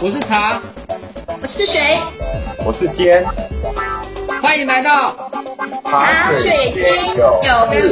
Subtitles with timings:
[0.00, 0.62] 我是茶，
[1.26, 1.98] 我是水，
[2.64, 3.24] 我是尖，
[4.40, 5.28] 欢迎来到
[5.82, 7.42] 茶水间有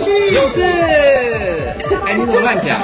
[0.04, 0.62] 事有事。
[2.06, 2.80] 哎，你怎么乱讲？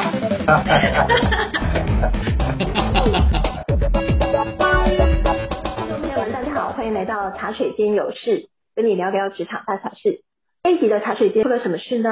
[5.71, 10.23] 听众朋友们，大家好，欢迎来到茶水间有事，跟你聊聊职场大小事。
[10.65, 12.11] 这一集的茶水间出了什么事呢？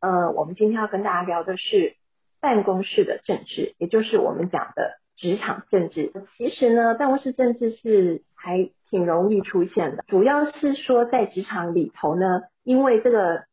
[0.00, 1.94] 呃，我们今天要跟大家聊的是
[2.40, 6.12] 办公室的政治，也就是我们讲的职场政治。
[6.36, 13.44] 其实呢，办公室政治是还挺容易出现的，主要是说在职场里头呢，因为这个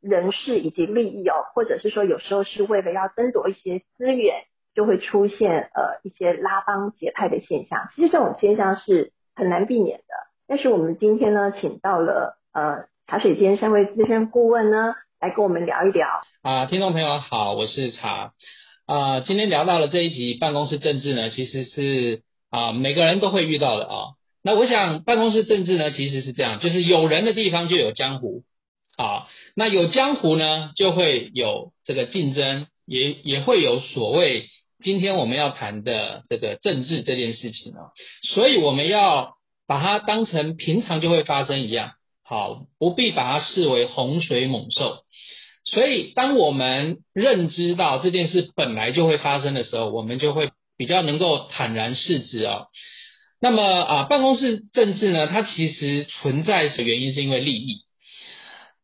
[0.00, 4.42] 人事以及利益哦，或者是说有时候是为了要争夺一些资源，
[4.74, 7.88] 就会出现呃一些拉帮结派的现象。
[7.94, 10.14] 其实这种现象是很难避免的，
[10.48, 16.08] 但是我们今天呢，请到了呃茶水间三位资深顾问呢，来跟我们聊一聊。
[16.42, 18.32] 啊，听众朋友好，我是茶。
[18.84, 24.04] 啊，今天聊到了这一集办公室政治呢，其实是啊每个人都会遇到的啊。
[24.42, 28.42] 那我想办公室政治呢，其实是这样，就是有人的地方就有江湖
[28.96, 34.48] 啊，那有江湖呢，就会有这个竞争，也也会有所谓
[34.82, 37.94] 今天我们要谈的这个政治这件事情啊，
[38.34, 39.36] 所以我们要
[39.68, 41.92] 把它当成平常就会发生一样，
[42.24, 45.04] 好，不必把它视为洪水猛兽。
[45.64, 52.66] 所以，当我们认知到这件事本来就会发生的时候，我们就会比较能够坦然视之啊。
[53.40, 57.76] 那么啊，办公室政治呢，它其实存在的原因是因为利益。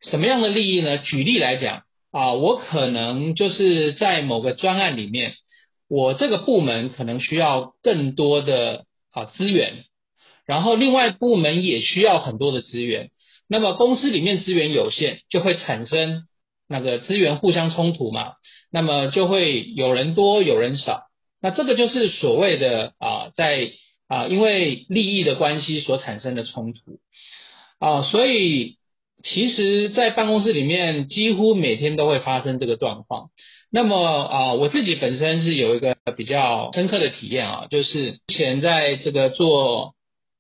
[0.01, 0.99] 什么样的利益呢？
[0.99, 5.35] 举例来讲啊，我可能就是在某个专案里面，
[5.89, 9.85] 我这个部门可能需要更多的啊资源，
[10.47, 13.11] 然后另外部门也需要很多的资源。
[13.49, 16.23] 那么公司里面资源有限，就会产生。
[16.69, 18.35] 那个资源互相冲突嘛，
[18.71, 21.05] 那么就会有人多有人少，
[21.41, 23.71] 那这个就是所谓的啊，在
[24.07, 27.01] 啊因为利益的关系所产生的冲突
[27.79, 28.77] 啊，所以
[29.23, 33.31] 其实，在办公室里面几乎每天都会发生这个状况。
[33.71, 39.95] 那么啊，我自己本身是有一个比较深刻的体验啊，就是之前在这个做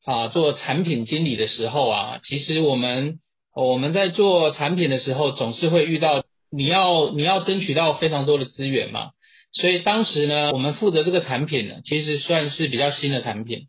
[0.05, 3.19] 啊做产品经理的时候啊，其实我们。
[3.61, 9.11] 我们在做产品的时候，总是会遇到你要你要争取到非常多的资源嘛，
[9.51, 13.63] 所以当时呢，我们负责这个产品呢，其实算是比较新的产品。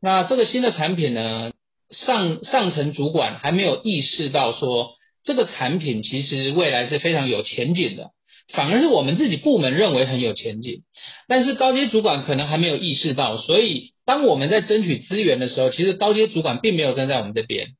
[0.00, 1.52] 那这个新的产品呢，
[1.90, 4.92] 上上层主管还没有意识到说
[5.24, 8.12] 这个产品其实未来是非常有前景的，
[8.54, 10.84] 反而是我们自己部门认为很有前景，
[11.26, 17.74] 但是高阶主管可能还没有意识到，所以当我们在争取资源的时候，其实高阶主管并没有站在我们这边。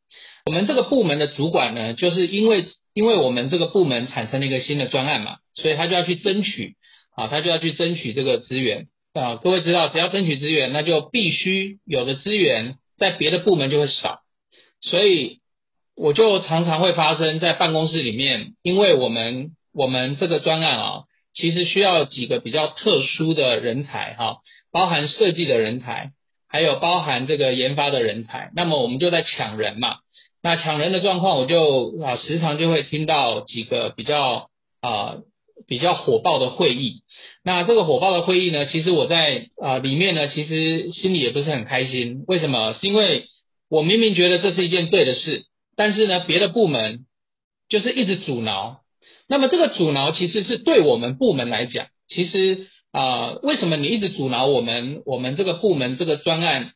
[0.49, 2.65] 我们这个部门的主管呢，就是因为
[2.95, 6.77] 因为我们这个部门产生了一个新的专案嘛，所以他就要去争取
[7.15, 9.37] 啊，他就要去争取这个资源啊。
[9.37, 14.21] 各位知道，只要争取资源，那就必须有的资源在别的部门就会少，
[14.81, 15.41] 所以
[15.95, 21.03] 我就常常会发生在办公室里面，因为我们我们这个专案啊，
[21.35, 24.39] 其实需要几个比较特殊的人才哈，
[24.73, 26.13] 包含设计的人才，
[26.49, 29.99] 还有包含这个研发的人才，那么我们就在抢人嘛。
[30.43, 34.51] 那抢人的状况，我就啊时常就会听到几个比较
[34.81, 35.19] 啊
[35.67, 37.03] 比较火爆的会议。
[37.43, 42.25] 那这个火爆的会议呢，其实我在啊里面呢，其实心里也不是很开心。
[42.29, 42.75] 为什么？
[42.75, 43.27] 是因为
[43.69, 47.01] 我明明觉得这是一件对的事，但是呢，别的部门
[47.69, 48.81] 就是一直阻挠。
[49.29, 56.71] 那么这个阻挠其实是对我们部门来讲，其实啊为什么你一直阻挠我们我们这个部门这个专案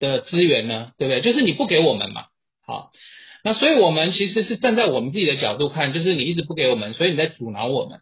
[0.00, 0.90] 的资源呢？
[0.98, 1.20] 对不对？
[1.20, 2.24] 就是你不给我们嘛。
[2.66, 2.92] 好，
[3.44, 8.00] 那所以我们其实是站在我们自己的角度看，就是你一直不给我们，所以你在阻挠我们。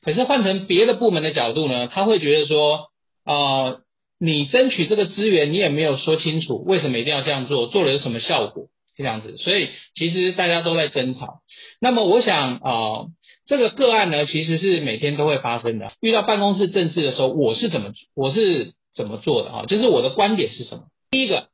[0.00, 2.90] 可是换成别的部门的角度呢，他会觉得说，
[3.24, 3.80] 呃，
[4.20, 11.40] 你争取这个资源，你也没有说清楚为什么一定要这样做，做了有什么效果这样子，所以其实大家都在争吵。
[11.80, 13.06] 那么我想啊，
[13.44, 15.90] 这个个案呢，其实是每天都会发生的。
[16.00, 19.64] 遇到办公室政治的时候，我是怎么我是怎么做的啊？
[19.66, 20.84] 就是我的观点是什么？
[21.10, 21.48] 第一个。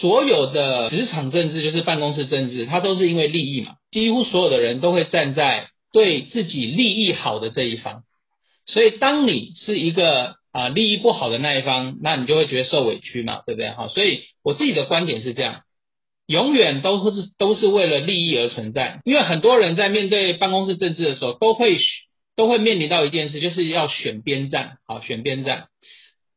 [0.00, 8.02] 所有的职场政治就是办公室政治，它都是因为利益嘛，几乎所有的人都会站在对自己利益好的这一方，
[8.66, 13.70] 所以当你是一个啊利益不好的那一方，那你就会觉得受委屈嘛，对不对？
[13.70, 15.62] 哈，所以我自己的观点是这样，
[16.26, 21.78] 永远都是都是为了利益而存在，因为很多人在面对办公室政治的时候，都会
[22.36, 25.68] 都会面临到一件事，就是要选边站，好选边站。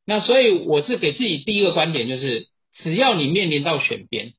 [0.06, 2.51] 那所以我是给自己第一个观点就是。
[2.74, 4.34] 只要你面临到选边，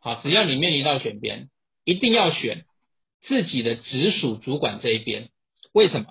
[0.00, 1.48] 好，只要你面临到选边，
[1.84, 2.64] 一定要选
[3.22, 5.28] 自己的直属主管这一边。
[5.72, 6.06] 为什么？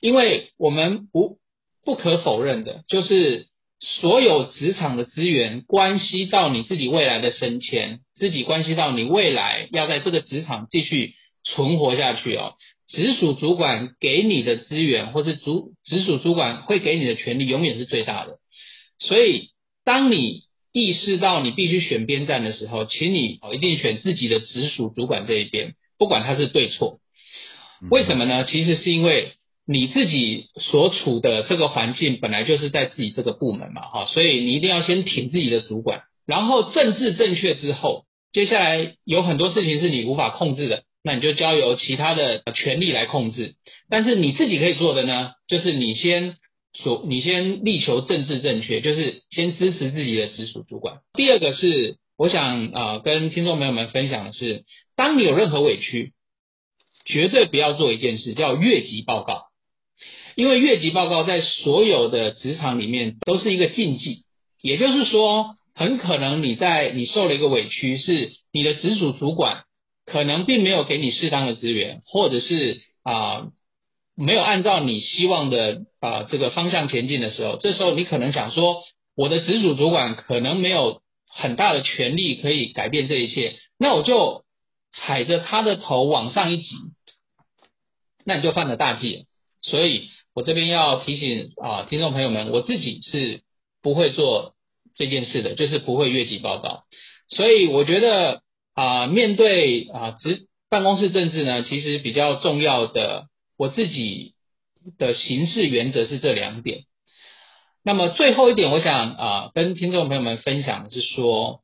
[0.00, 1.38] 因为我们不
[1.84, 3.46] 不可否认的，就是
[3.80, 11.14] 所有职场的资源关系到你自己未来的升迁，自己关系到你未来要在这个职场继续
[11.44, 12.54] 存活下去哦。
[12.88, 18.38] 直属主管给你的资源，或是主直属主管会给你的权利，永远是最大的。
[18.98, 19.50] 所以，
[19.84, 20.42] 当你
[20.72, 26.98] 意识到你必须选边站的时候，请你一定选自己的直属主管这一边，不管他是对错。
[27.90, 28.44] 为什么呢？
[28.44, 29.32] 其实是因为
[29.66, 40.84] 你自己所处的这个环境本来就是在自己这个部门嘛，哈，所以你一定要先挺自己的主管，然后政治正确之后，接下来有很多事情是你无法控制的。
[41.04, 43.56] 那你就交由其他的权力来控制，
[43.90, 46.36] 但是你自己可以做的呢，就是你先
[46.74, 51.00] 所你先力求政治正确，就是先支持自己的直属主管。
[51.14, 54.64] 第二个是，我想啊跟听众朋友们分享的是，
[54.96, 56.12] 当你有任何委屈，
[57.04, 59.44] 绝对不要做一件事，叫越级报告，
[60.34, 64.24] 因为越级报告在所有的职场里面都是一个禁忌，
[64.60, 69.64] 也就是说，很可能你在你受了一个委屈，是你的直属主管。
[70.04, 73.46] 可能并没有给你适当的资源，或者是啊
[74.16, 78.82] 没有按照你希望的啊这个方向前进的时候，这时候你可能想说，
[79.16, 84.44] 我的直属主管可能没有很大的权利可以改变这一切，那我就
[84.92, 86.74] 踩着他的头往上一级，
[88.24, 89.26] 那你就犯了大忌。
[89.60, 93.42] 所以我这边要提醒啊听众朋友们，我自己是
[93.82, 94.54] 不会做
[94.94, 96.84] 这件事的，就是不会越级报告。
[97.28, 98.42] 所以我觉得。
[98.74, 103.26] 啊，面对啊，职办公室政治呢，其实比较重要的，
[103.62, 104.34] 我自己
[104.98, 106.82] 的行事原则是这两点。
[107.84, 111.60] 那么最后一点，我想啊，跟听众朋友们分享的是说，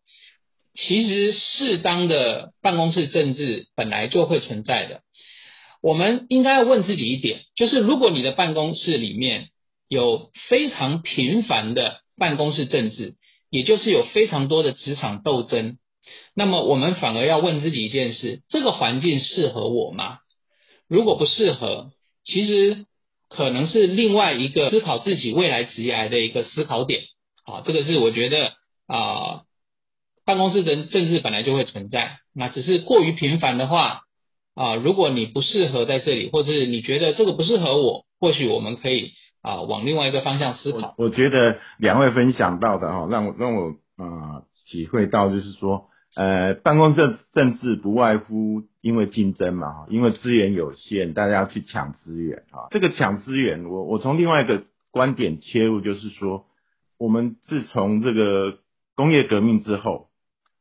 [0.75, 5.01] 其实适当的办公室政治本来就会存在的。
[5.83, 9.49] 我们应该要问自己一点，就是如果你的办公室里面
[9.89, 13.17] 有非常频繁的办公室政治，
[13.51, 15.79] 也就是有非常多的职场斗争。
[16.33, 20.19] 那么我们反而要问自己一件事：这个环境适合我吗？
[20.89, 21.91] 如果不适合，
[22.25, 22.87] 其实
[23.29, 27.03] 可能是另外一个思考自己未来职业的一个思考点。
[27.45, 28.53] 啊，这个是我觉得
[28.87, 29.43] 啊，
[30.25, 34.01] 办公室政政治本来就会存在，那只是过于频繁的话
[34.55, 39.13] 啊，如果你不适合在这里，或是你觉得这个不适合我，或许我们可以
[39.43, 40.95] 啊往另外一个方向思考。
[40.99, 45.87] 我觉得两位分享到的哈，让我让我啊体会到就是说。
[46.17, 52.69] 呃，办公室政治不外乎因为竞争嘛，因为资源有限，大家要去抢资源啊。
[52.71, 56.47] 这个抢资源，我我从另外一个观点切入，就是说，
[56.97, 58.59] 我们自从这个
[58.95, 60.11] 工业革命之后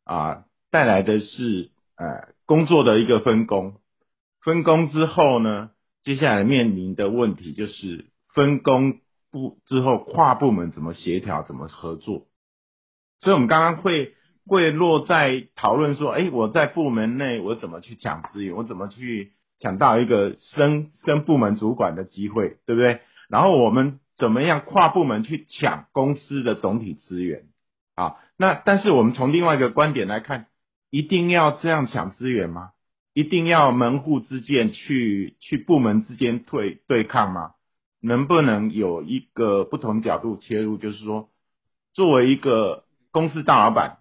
[0.04, 3.76] 啊，带来的是呃工作的一个分工，
[4.42, 5.70] 分工之后呢，
[6.04, 9.00] 接下来面临的问题就是分工
[9.32, 12.28] 部之后跨部门怎么协调，怎么合作。
[13.20, 14.17] 所以我们刚刚会。
[14.48, 23.02] 会落在讨论说，哎，我在部门内我怎么去抢资源，我怎么去抢到一个升升部门主管的机会，对不对？
[23.30, 27.44] 然后我们怎么样跨部门去抢公司的总体资源？
[27.96, 30.48] 啊，那但是我们从另外一个观点来看，
[30.90, 32.72] 一定要这样抢资源吗？
[33.14, 37.52] 一定要门户之见去去部门之间对对抗吗？
[38.00, 40.78] 能不能有一个不同角度切入？
[40.78, 41.30] 就是说，
[41.94, 43.98] 作为一个公司大老板。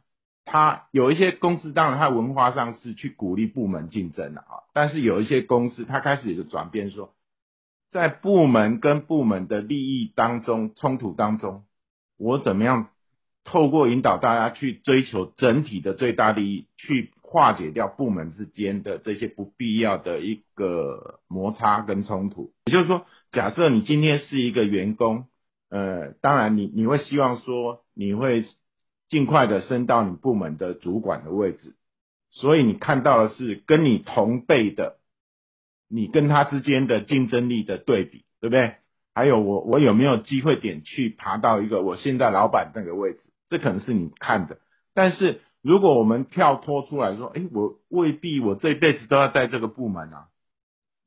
[0.49, 7.13] 他有一些公司，当然他文化上是去鼓励部门竞争的啊，但是有一些公司，他开始有个转变，说
[7.91, 11.65] 在部门跟部门的利益当中冲突当中，
[12.17, 12.91] 我怎么样
[13.43, 22.53] 透过引导大家去追求整体的最大利益，去化解掉部门之间的这些不必要的一个摩擦跟冲突。
[22.67, 25.27] 也就是说，假设你今天是一个员工，
[25.71, 28.45] 呃，当然你你会希望说你会。
[29.09, 31.77] 尽快的升到你部门的主管的位置，
[32.31, 34.97] 所以你看到的是跟你同辈的，
[35.89, 38.75] 你跟他之间的竞争力的对比，对不对？
[39.15, 43.21] 还有我我有没有机会点去爬到一个我现在老板那个位置？
[43.49, 44.59] 这可能是你看的。
[44.93, 50.27] 但是如果我们跳脱出来说，哎，我未必我这辈子都要在这个部门啊，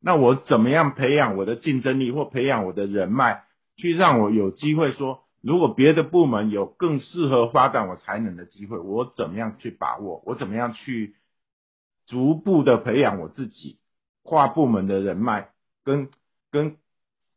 [0.01, 3.43] 那我怎么样培养我的竞争力或培养我的人脉，
[3.75, 5.25] 去让我有机会说？
[5.41, 10.21] 如果别的部门有更适合发展我才能的机会，我怎么样去把握？
[10.25, 11.15] 我怎么样去
[12.05, 13.77] 逐步的培养我自己
[14.23, 15.49] 跨部门的人脉，
[15.83, 16.09] 跟
[16.51, 16.75] 跟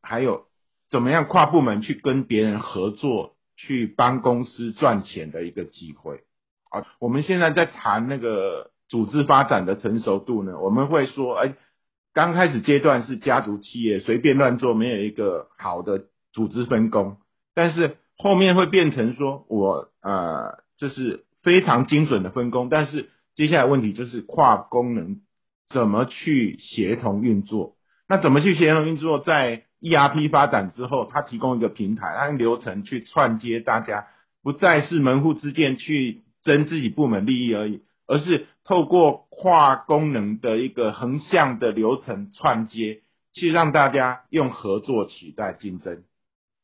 [0.02, 0.47] 还有
[0.90, 6.25] 怎么样跨部门去跟别人合作，去帮公司赚钱的一个机会。
[6.71, 10.59] 啊，我们现在在谈那个组织发展的成熟度呢？
[10.59, 11.54] 我们会说，哎，
[12.14, 17.18] 刚开始阶段是家族企业，随便乱做，没有一个好的组织分工。
[17.54, 25.21] 但是后面会变成说我呃就是非常精准的分工，但是接下来问题就是跨功能
[25.68, 27.76] 怎么去协同运作？
[28.09, 29.18] 那怎么去协同运作？
[29.18, 34.06] 在 ERP 发展之后，它提供一个平台，按流程去串接大家，
[34.42, 43.00] 不再是门户之间去争自己部门利益而已，而是透过跨功能的一个横向的流程串接，
[43.32, 46.04] 去让大家用合作取代竞争。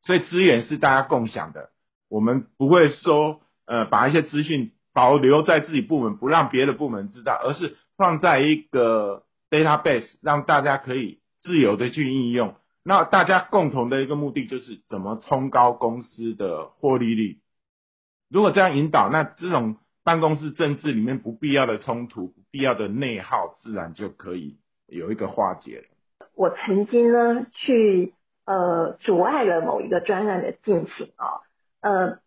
[0.08, 1.68] 所以资源是大家共享的，
[2.08, 12.54] 我们不会说呃把一些资讯保留在自己部门，不让别的部门知道，而是放在一个 database，让大家可以自由的去应用。
[12.82, 17.40] 那大家共同的一个目的就是怎么冲高公司的获利率。
[18.30, 25.84] 如果这样引导，那这种办公室政治里面不必要的冲突、不必要的内耗，自然就可以有一个化解了。
[26.34, 28.14] 我曾经呢去
[28.48, 31.44] 呃阻碍了某一个专案的进行啊，
[31.82, 32.18] 呃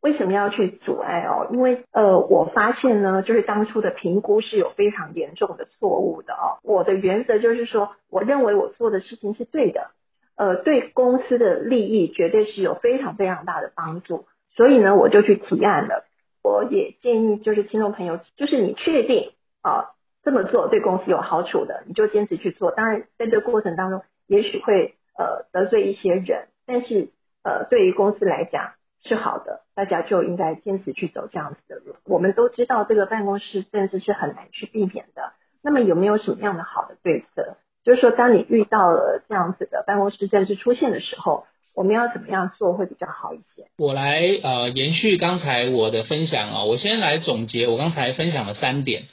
[0.00, 1.46] 为什么要去阻碍哦？
[1.52, 6.58] 因为呃我发现呢，就是当初的评估是有非常严重的错误的哦。
[6.64, 9.90] 我的原则就是说，我认为我做的事情是对的。
[10.36, 14.24] 呃，对公司的利益绝对是有非常非常大的帮助，
[14.56, 16.06] 所以呢，我就去提案了。
[16.42, 19.90] 我也建议就是听众朋友，就是你确定啊
[20.24, 22.70] 这么做对公司有好处的，你就坚持去做。
[22.70, 27.10] 当然，在这个过程当中，也许会呃得罪一些人，但是
[27.42, 28.72] 呃对于公司来讲
[29.04, 31.96] 是好的，大家就应该坚持去走这样子的路。
[32.04, 37.56] 我们都知道这个办公室政治是很难去避免的，那么有没有什么样的好的对策？
[37.82, 43.68] 就是说，当你遇到了这样子的办公室政治出现的时候，我们要怎么样做会比较好一些？
[43.78, 49.04] 我来呃延续刚才我的分享啊，我先来总结我刚才分享的三点，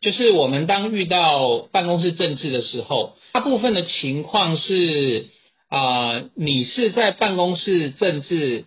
[0.00, 5.26] 就是我们当遇到办公室政治的时候，大部分的情况是
[5.68, 8.64] 啊，你是在办公室政治。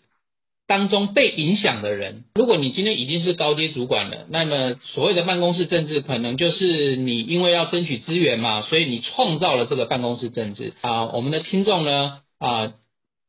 [0.68, 11.06] 当中被影响的人，如果你今天已经是高阶主管了，那么所谓的办公室政治，可能就是你因为要争取资源嘛，所以你创造了这个办公室政治啊。
[11.08, 12.74] 我们的听众呢啊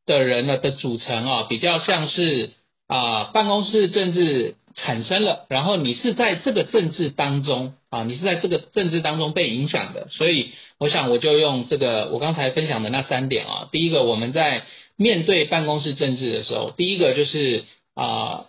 [0.05, 2.51] 的人呢的组成啊，比较像是
[2.85, 14.63] 啊办公室政治产生了，然后你是在这个政治当中啊，你是在这个政治当中被影响的，所以我想我就用这个我刚才分享的那三点啊，第一个我们在。
[14.97, 17.63] 面对办公室政治的时候，第一个就是
[17.95, 18.45] 啊，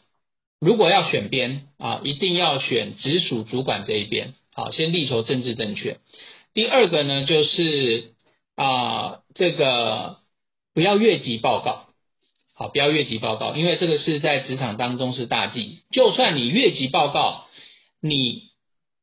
[0.61, 5.97] 如果要选边啊，一定要选直属主管这一边，好，先力求政治正确。
[6.53, 8.13] 第二个呢，就是
[8.55, 10.19] 啊，这个
[10.75, 11.87] 不要越级报告，
[12.63, 15.81] 好，不要越级报告，因为这个是在职场当中是大忌。
[15.91, 17.47] 就算你越级报告，
[18.01, 18.45] 你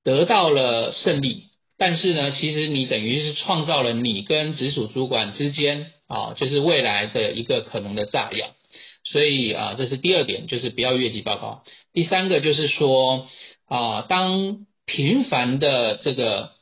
[0.06, 1.44] 得到了胜利，
[1.78, 5.92] 但是呢，其实你等于是创造了你跟直属主管之间。
[6.08, 8.56] 啊，就是未来的一个可能的炸药，
[9.04, 11.64] 所以啊，这是第二点，就是不要越级报告。
[11.94, 13.28] 第三个就是说
[13.68, 16.54] 啊，当频繁的这个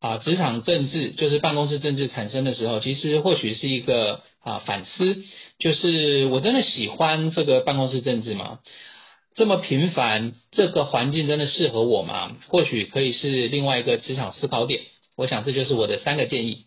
[0.00, 5.22] 啊职场政治，就是办公室政治产生的时候，其实或许是一个啊反思，
[5.58, 8.60] 就是我真的喜欢这个办公室政治吗？
[9.34, 12.36] 这么频繁，这个环境真的适合我吗？
[12.48, 14.80] 或许可以是另外一个职场思考点。
[15.16, 16.66] 我想这就是我的三个建议。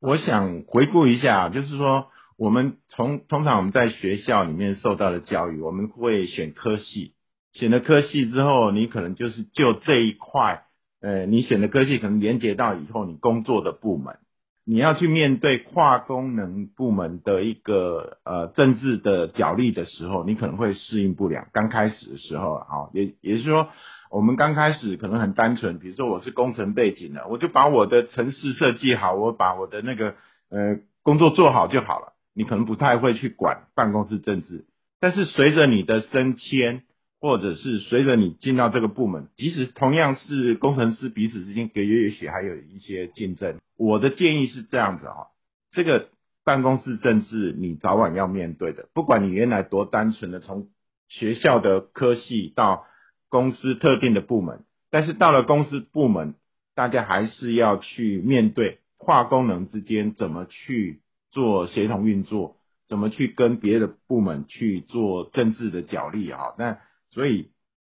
[0.00, 2.06] 我想回顾一下，就是说，
[2.38, 7.14] 我们从通常我们在学校里面受到的教育，我们会选科系，
[7.52, 10.62] 选了科系之后，你可能就是就这一块，
[11.00, 14.18] 呃，你选的科系可能连接到以后你工作的部门，
[14.64, 21.48] 你要去面对跨功能部门的一个呃政治的角力的时候，你可能会适应不了。
[21.52, 23.68] 刚开始的时候，啊，也也是说。
[24.12, 30.16] 我们刚开始可能很单纯，比如说我是工程背景的，我就把我的城市设计好，我把我的那个
[30.50, 32.14] 呃工作做好就好了。
[32.34, 34.64] 你可能不太会去管办公室政治，
[34.98, 36.82] 但是随着你的升迁，
[37.20, 43.58] 或者是随着你进到这个部门，即使同样是工程师，彼此之间隔也许还有一些竞争。
[43.76, 45.28] 我的建议是这样子哈，
[45.70, 46.08] 这个
[46.44, 50.68] 办公室政治你早晚要面对的，不管你原来多单纯的从
[51.08, 52.86] 学校的科系到。
[53.32, 56.34] 公司特定的部门，但是到了公司部门，
[56.74, 61.00] 大家还是要去面对跨功能之间怎么去
[61.30, 62.56] 做协同运作，
[62.88, 66.40] 怎么去跟别的部门去做政治的角力啊？
[66.58, 67.50] 那所以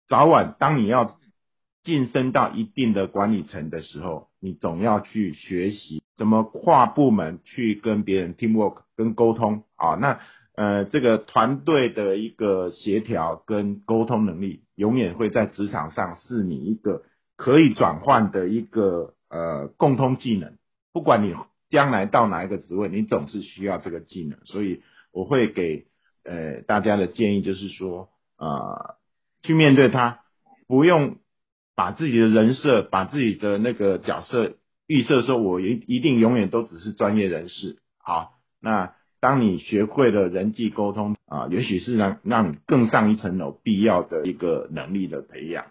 [0.09, 1.19] 早晚当你要
[1.83, 9.95] 晋升到一定的管理层的时候，你总要去学习怎么跨部门去跟别人 teamwork 跟沟通啊？
[9.95, 10.21] 那。
[10.59, 17.03] 呃，这个团队的一个协调跟沟通能力，永远会在职场上是你一个
[17.37, 20.57] 可以转换的一个呃共通技能。
[20.95, 21.35] 不管你
[21.69, 24.39] 将来到哪一个职位，你总是需要这个技能。
[24.47, 24.81] 所以
[25.13, 25.89] 我会给
[26.25, 28.09] 呃大家的建议就是说，
[28.39, 28.95] 呃，
[29.47, 30.21] 去面对它，
[30.67, 31.19] 不用
[31.77, 34.57] 把自己的人设、把自己的那个角色
[34.89, 37.77] 预设说，我一一定永远都只是专业人士。
[37.99, 45.67] 好，那当你学会了人际沟通啊，也许是让让你更上一层楼必要的一个能力的培养。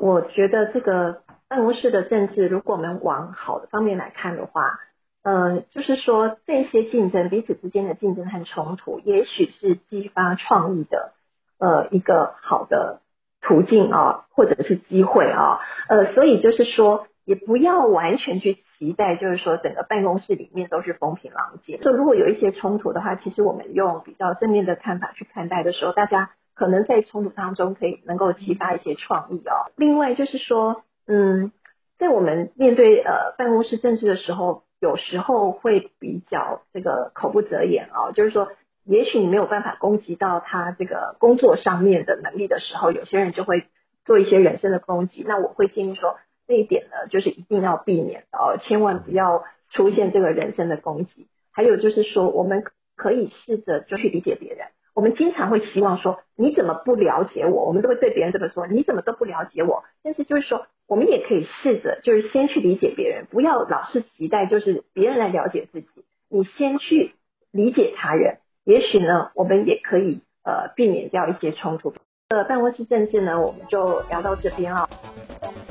[0.00, 4.78] 我觉得这个办公室的政治，如果我们往好的方面来看的话，
[5.22, 11.12] 呃，就是说这些竞争彼此之间的竞争和冲突，也许是激发创意的
[11.60, 13.00] 呃一个好的
[13.40, 21.78] 途径啊，或者是机会啊，呃，所以就是说，也不要完全去期待，就是说整个办公室里面都是风平浪静。
[21.80, 26.30] 就如果有一些冲突的话，其实我们用比较正面的看法去看待的时候，大家。
[26.52, 29.72] 可能在冲突当中可以能够激发一些创意哦。
[29.76, 31.52] 另外就是说，嗯，
[31.98, 38.12] 在我们面对呃办公室政治的时候，有时候会比较这个口不择言哦。
[38.12, 38.48] 就是说，
[38.90, 43.66] 也许你没有办法攻击到他这个工作上面的能力的时候，有些人就会
[44.04, 45.24] 做一些人身的攻击。
[45.24, 46.18] 那我会建议说，
[46.48, 51.28] 这一点呢，就是一定要避免哦，千万不要出现这个人身的攻击。
[51.52, 52.64] 还有就是说，我们
[52.96, 54.66] 可以试着就去理解别人。
[54.92, 57.66] 我们经常会希望说，你怎么不了解我？
[57.66, 59.84] 我们都会对别人这么说，你怎么都不了解我？
[60.02, 65.88] 但是就是说，我们也可以试着，就是先去理解别人，不要老是期待就是别人来了解自己。
[66.28, 67.14] 你先去
[67.52, 71.94] 理解他人，也许呢，我们也可以呃避免掉一些冲突。
[72.28, 74.88] 呃，办公室政治呢，我们就聊到这边啊。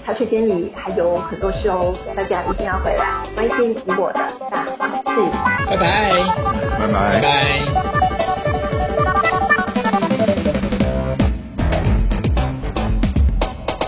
[0.06, 4.20] 茶水间里还有很多事哦，大家一定要回来关心你我的
[4.50, 4.76] 大事。
[5.68, 6.12] 拜拜，
[6.78, 8.09] 拜拜，拜拜。